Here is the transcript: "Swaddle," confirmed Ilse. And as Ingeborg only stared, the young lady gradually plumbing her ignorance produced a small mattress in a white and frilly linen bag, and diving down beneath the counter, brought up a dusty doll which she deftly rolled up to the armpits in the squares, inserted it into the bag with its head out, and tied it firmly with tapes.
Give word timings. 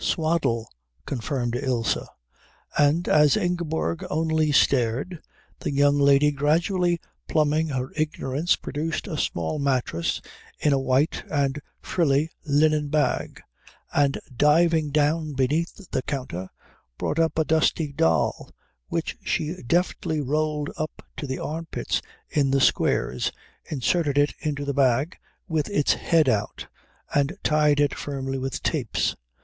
"Swaddle," 0.03 0.67
confirmed 1.05 1.55
Ilse. 1.55 1.95
And 2.75 3.07
as 3.07 3.37
Ingeborg 3.37 4.03
only 4.09 4.51
stared, 4.51 5.21
the 5.59 5.71
young 5.71 5.99
lady 5.99 6.31
gradually 6.31 6.99
plumbing 7.27 7.67
her 7.67 7.91
ignorance 7.95 8.55
produced 8.55 9.07
a 9.07 9.15
small 9.15 9.59
mattress 9.59 10.19
in 10.57 10.73
a 10.73 10.79
white 10.79 11.23
and 11.29 11.61
frilly 11.83 12.31
linen 12.43 12.87
bag, 12.87 13.43
and 13.93 14.17
diving 14.35 14.89
down 14.89 15.33
beneath 15.33 15.91
the 15.91 16.01
counter, 16.01 16.49
brought 16.97 17.19
up 17.19 17.37
a 17.37 17.45
dusty 17.45 17.93
doll 17.93 18.49
which 18.87 19.15
she 19.23 19.55
deftly 19.67 20.19
rolled 20.19 20.71
up 20.77 21.05
to 21.17 21.27
the 21.27 21.37
armpits 21.37 22.01
in 22.27 22.49
the 22.49 22.59
squares, 22.59 23.31
inserted 23.65 24.17
it 24.17 24.33
into 24.39 24.65
the 24.65 24.73
bag 24.73 25.19
with 25.47 25.69
its 25.69 25.93
head 25.93 26.27
out, 26.27 26.65
and 27.13 27.37
tied 27.43 27.79
it 27.79 27.93
firmly 27.93 28.39
with 28.39 28.63
tapes. 28.63 29.15